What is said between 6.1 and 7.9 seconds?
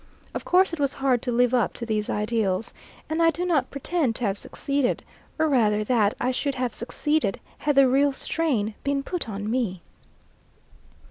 I should have succeeded had the